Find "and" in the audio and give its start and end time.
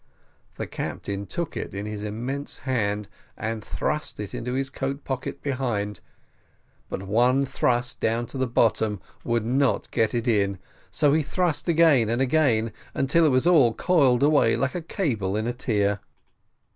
3.37-3.63, 12.09-12.19